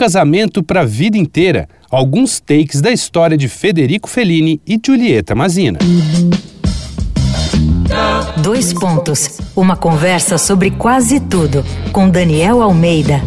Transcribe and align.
casamento 0.00 0.62
para 0.62 0.80
a 0.80 0.84
vida 0.86 1.18
inteira. 1.18 1.68
Alguns 1.90 2.40
takes 2.40 2.80
da 2.80 2.90
história 2.90 3.36
de 3.36 3.48
Federico 3.48 4.08
Fellini 4.08 4.58
e 4.66 4.80
Giulietta 4.82 5.34
Mazina. 5.34 5.78
Dois 8.42 8.72
pontos. 8.72 9.38
Uma 9.54 9.76
conversa 9.76 10.38
sobre 10.38 10.70
quase 10.70 11.20
tudo 11.20 11.62
com 11.92 12.08
Daniel 12.08 12.62
Almeida. 12.62 13.20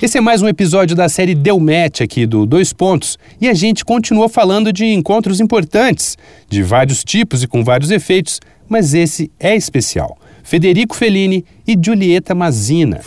Esse 0.00 0.16
é 0.16 0.20
mais 0.22 0.40
um 0.40 0.48
episódio 0.48 0.96
da 0.96 1.10
série 1.10 1.34
Deu 1.34 1.60
Match 1.60 2.00
aqui 2.00 2.24
do 2.24 2.46
Dois 2.46 2.72
Pontos 2.72 3.18
e 3.38 3.46
a 3.46 3.52
gente 3.52 3.84
continua 3.84 4.30
falando 4.30 4.72
de 4.72 4.86
encontros 4.86 5.38
importantes, 5.38 6.16
de 6.48 6.62
vários 6.62 7.04
tipos 7.04 7.42
e 7.42 7.46
com 7.46 7.62
vários 7.62 7.90
efeitos, 7.90 8.40
mas 8.66 8.94
esse 8.94 9.30
é 9.38 9.54
especial. 9.54 10.16
Federico 10.44 10.94
Fellini 10.94 11.44
e 11.66 11.74
Giulietta 11.74 12.34
Mazina. 12.34 13.00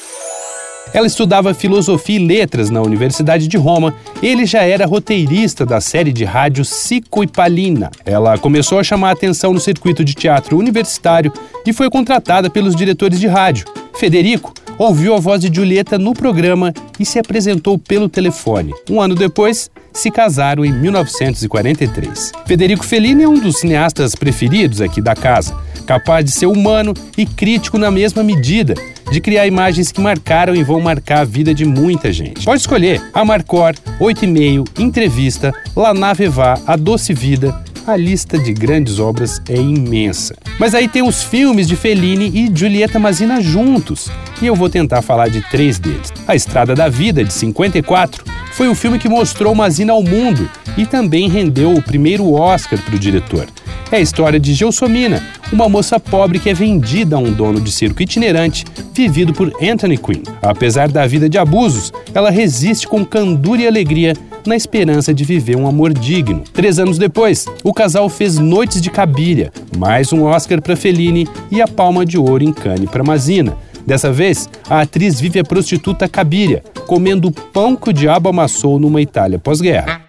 Ela 0.94 1.06
estudava 1.06 1.54
filosofia 1.54 2.16
e 2.16 2.26
letras 2.26 2.70
na 2.70 2.82
Universidade 2.82 3.48
de 3.48 3.58
Roma. 3.58 3.94
Ele 4.24 4.46
já 4.46 4.64
era 4.64 4.86
roteirista 4.86 5.66
da 5.66 5.80
série 5.80 6.12
de 6.12 6.26
rádio 6.26 6.66
Cico 6.66 7.24
e 7.24 7.28
Palina. 7.28 7.92
Ela 8.06 8.38
começou 8.38 8.80
a 8.80 8.84
chamar 8.84 9.12
atenção 9.12 9.54
no 9.54 9.60
circuito 9.60 10.04
de 10.04 10.16
teatro 10.16 10.58
universitário 10.58 11.32
e 11.66 11.72
foi 11.72 11.90
contratada 11.90 12.50
pelos 12.50 12.76
diretores 12.76 13.20
de 13.20 13.28
rádio. 13.28 13.66
Federico 13.94 14.54
ouviu 14.78 15.16
a 15.16 15.20
voz 15.20 15.42
de 15.42 15.54
Julieta 15.54 15.98
no 15.98 16.14
programa 16.14 16.74
e 17.00 17.06
se 17.06 17.20
apresentou 17.20 17.78
pelo 17.78 18.08
telefone. 18.08 18.74
Um 18.90 19.02
ano 19.02 19.16
depois, 19.16 19.70
se 19.94 20.12
casaram 20.12 20.64
em 20.64 20.72
1943. 20.72 22.32
Federico 22.46 22.86
Fellini 22.86 23.24
é 23.24 23.28
um 23.28 23.40
dos 23.40 23.60
cineastas 23.60 24.16
preferidos 24.16 24.80
aqui 24.82 25.02
da 25.02 25.16
casa, 25.16 25.58
capaz 25.86 26.24
de 26.24 26.32
ser 26.32 26.46
humano 26.46 26.94
e 27.18 27.26
crítico 27.26 27.78
na 27.78 27.90
mesma 27.90 28.24
medida, 28.24 28.76
de 29.12 29.22
criar 29.22 29.48
imagens 29.48 29.92
que 29.92 30.02
marcaram 30.02 30.56
e 30.56 30.64
vão 30.64 30.80
marcar 30.80 31.20
a 31.22 31.26
vida 31.26 31.54
de 31.54 31.66
muita 31.66 32.12
gente. 32.12 32.46
Pode 32.46 32.62
escolher 32.62 33.02
Amarcor, 33.14 33.74
8,5, 34.00 34.80
Entrevista, 34.80 35.52
La 35.76 35.94
Nave 35.94 36.28
Vá, 36.28 36.60
A 36.68 36.76
Doce 36.76 37.14
Vida, 37.14 37.64
a 37.88 37.96
lista 37.96 38.38
de 38.38 38.52
grandes 38.52 39.00
obras 39.00 39.42
é 39.48 39.56
imensa. 39.56 40.36
Mas 40.60 40.76
aí 40.76 40.90
tem 40.90 41.02
os 41.02 41.24
filmes 41.24 41.68
de 41.68 41.78
Fellini 41.78 42.28
e 42.28 42.52
Giulietta 42.54 43.00
Mazina 43.00 43.40
juntos, 43.40 44.12
e 44.42 44.46
eu 44.46 44.56
vou 44.56 44.70
tentar 44.70 45.02
falar 45.02 45.30
de 45.30 45.42
três 45.50 45.80
deles. 45.80 46.12
A 46.28 46.36
Estrada 46.36 46.76
da 46.76 46.90
Vida, 46.90 47.24
de 47.24 47.32
54, 47.32 48.26
foi 48.52 48.68
o 48.68 48.76
filme 48.76 49.00
que 49.00 49.08
mostrou 49.08 49.56
Mazina 49.56 49.94
ao 49.94 50.04
mundo 50.04 50.50
e 50.76 50.86
também 50.86 51.30
rendeu 51.30 51.74
o 51.74 51.82
primeiro 51.82 52.34
Oscar 52.34 52.78
para 52.82 52.96
o 52.96 53.00
diretor. 53.00 53.48
É 53.90 53.96
a 53.96 54.02
história 54.02 54.38
de 54.38 54.54
Gelsomina, 54.54 55.24
uma 55.54 55.70
moça 55.70 55.98
pobre 55.98 56.40
que 56.40 56.50
é 56.50 56.54
vendida 56.54 57.16
a 57.16 57.20
um 57.20 57.32
dono 57.32 57.62
de 57.62 57.72
circo 57.72 58.02
itinerante, 58.02 58.66
vivido 58.94 59.32
por 59.32 59.50
Anthony 59.64 59.98
Quinn. 59.98 60.24
Apesar 60.42 60.90
da 60.90 61.08
vida 61.08 61.30
de 61.30 61.38
abusos, 61.38 61.94
ela 62.14 62.30
resiste 62.30 62.86
com 62.86 63.06
candura 63.06 63.62
e 63.62 63.68
alegria 63.68 64.14
na 64.48 64.56
esperança 64.56 65.14
de 65.14 65.24
viver 65.24 65.58
um 65.58 65.68
amor 65.68 65.94
digno. 65.94 66.44
Três 66.54 66.80
anos 66.80 66.98
depois, 66.98 67.46
o 67.64 67.74
casal 67.74 68.10
fez 68.10 68.40
Noites 68.40 68.82
de 68.82 68.90
Cabiria, 68.90 69.52
mais 69.78 70.14
um 70.14 70.24
Oscar 70.24 70.62
para 70.62 70.76
Fellini 70.76 71.28
e 71.52 71.62
a 71.62 71.68
Palma 71.68 72.06
de 72.06 72.18
Ouro 72.18 72.44
em 72.44 72.54
Cannes 72.54 72.90
para 72.90 73.04
Mazina. 73.04 73.58
Dessa 73.86 74.12
vez, 74.12 74.50
a 74.70 74.82
atriz 74.82 75.20
vive 75.20 75.40
a 75.40 75.44
prostituta 75.44 76.08
Cabiria, 76.08 76.64
comendo 76.88 77.28
o 77.28 77.32
pão 77.32 77.76
que 77.76 77.90
o 77.90 77.94
diabo 77.94 78.30
amassou 78.30 78.80
numa 78.80 79.02
Itália 79.02 79.38
pós-guerra. 79.38 80.02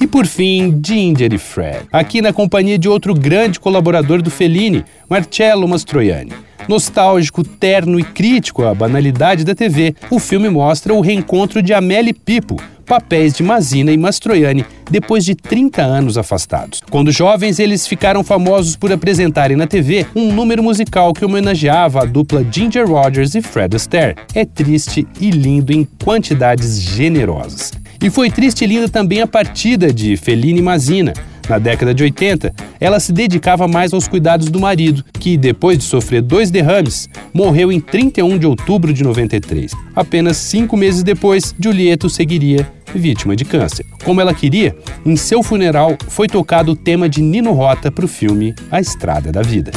E 0.00 0.06
por 0.06 0.26
fim, 0.26 0.80
Ginger 0.84 1.32
e 1.32 1.38
Fred, 1.38 1.86
aqui 1.92 2.22
na 2.22 2.32
companhia 2.32 2.78
de 2.78 2.88
outro 2.88 3.12
grande 3.12 3.58
colaborador 3.58 4.22
do 4.22 4.30
Fellini, 4.30 4.84
Marcello 5.08 5.66
Mastroianni. 5.66 6.32
Nostálgico, 6.68 7.42
terno 7.42 7.98
e 7.98 8.04
crítico 8.04 8.64
à 8.64 8.74
banalidade 8.74 9.42
da 9.42 9.54
TV, 9.54 9.94
o 10.10 10.18
filme 10.18 10.50
mostra 10.50 10.92
o 10.92 11.00
reencontro 11.00 11.62
de 11.62 11.72
Amélie 11.72 12.12
Pipo, 12.12 12.56
papéis 12.84 13.32
de 13.34 13.42
Mazina 13.42 13.90
e 13.90 13.96
Mastroianni 13.96 14.64
depois 14.90 15.24
de 15.24 15.34
30 15.34 15.82
anos 15.82 16.18
afastados. 16.18 16.82
Quando 16.90 17.12
jovens, 17.12 17.58
eles 17.58 17.86
ficaram 17.86 18.22
famosos 18.24 18.76
por 18.76 18.92
apresentarem 18.92 19.56
na 19.56 19.66
TV 19.66 20.06
um 20.14 20.32
número 20.32 20.62
musical 20.62 21.12
que 21.12 21.24
homenageava 21.24 22.02
a 22.02 22.04
dupla 22.04 22.44
Ginger 22.50 22.86
Rogers 22.86 23.34
e 23.34 23.42
Fred 23.42 23.76
Astaire. 23.76 24.16
É 24.34 24.44
triste 24.44 25.06
e 25.20 25.30
lindo 25.30 25.72
em 25.72 25.86
quantidades 26.04 26.80
generosas. 26.80 27.72
E 28.02 28.10
foi 28.10 28.30
triste 28.30 28.64
e 28.64 28.66
linda 28.66 28.88
também 28.88 29.20
a 29.20 29.26
partida 29.26 29.92
de 29.92 30.16
Fellini 30.16 30.62
Mazina. 30.62 31.12
Na 31.48 31.58
década 31.58 31.94
de 31.94 32.02
80, 32.02 32.52
ela 32.78 33.00
se 33.00 33.12
dedicava 33.12 33.66
mais 33.66 33.94
aos 33.94 34.06
cuidados 34.06 34.50
do 34.50 34.60
marido, 34.60 35.04
que, 35.18 35.36
depois 35.36 35.78
de 35.78 35.84
sofrer 35.84 36.20
dois 36.20 36.50
derrames, 36.50 37.08
morreu 37.32 37.72
em 37.72 37.80
31 37.80 38.36
de 38.36 38.46
outubro 38.46 38.92
de 38.92 39.02
93. 39.02 39.72
Apenas 39.96 40.36
cinco 40.36 40.76
meses 40.76 41.02
depois, 41.02 41.54
Julieto 41.58 42.10
seguiria 42.10 42.70
vítima 42.94 43.34
de 43.34 43.44
câncer. 43.44 43.84
Como 44.04 44.20
ela 44.20 44.34
queria, 44.34 44.76
em 45.04 45.16
seu 45.16 45.42
funeral 45.42 45.96
foi 46.08 46.26
tocado 46.26 46.72
o 46.72 46.76
tema 46.76 47.08
de 47.08 47.22
Nino 47.22 47.52
Rota 47.52 47.90
para 47.90 48.04
o 48.04 48.08
filme 48.08 48.54
A 48.70 48.80
Estrada 48.80 49.32
da 49.32 49.42
Vida. 49.42 49.72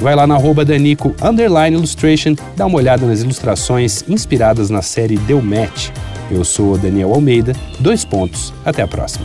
Vai 0.00 0.14
lá 0.14 0.26
na 0.26 0.34
arroba 0.34 0.64
Danico 0.64 1.14
Underline 1.22 1.76
Illustration, 1.76 2.34
dá 2.56 2.66
uma 2.66 2.76
olhada 2.76 3.06
nas 3.06 3.22
ilustrações 3.22 4.04
inspiradas 4.08 4.70
na 4.70 4.82
série 4.82 5.16
Deu 5.16 5.40
Match. 5.40 5.90
Eu 6.30 6.44
sou 6.44 6.76
Daniel 6.76 7.14
Almeida, 7.14 7.54
dois 7.80 8.04
pontos, 8.04 8.52
até 8.64 8.82
a 8.82 8.88
próxima. 8.88 9.24